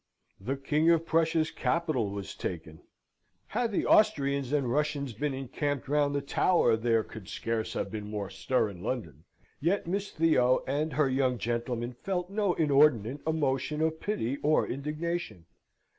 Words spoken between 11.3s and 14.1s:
gentleman felt no inordinate emotion of